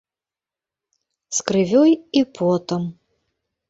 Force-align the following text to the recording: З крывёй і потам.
З 1.41 1.47
крывёй 1.53 1.91
і 2.19 2.27
потам. 2.41 2.93